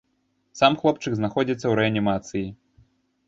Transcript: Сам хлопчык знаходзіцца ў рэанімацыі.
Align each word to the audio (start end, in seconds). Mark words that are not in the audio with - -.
Сам 0.59 0.77
хлопчык 0.83 1.13
знаходзіцца 1.19 1.61
ў 1.67 1.73
рэанімацыі. 1.79 2.45